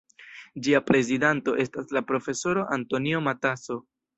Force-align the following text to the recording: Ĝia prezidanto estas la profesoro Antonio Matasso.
Ĝia 0.67 0.81
prezidanto 0.87 1.53
estas 1.65 1.93
la 1.99 2.03
profesoro 2.13 2.67
Antonio 2.79 3.25
Matasso. 3.29 3.79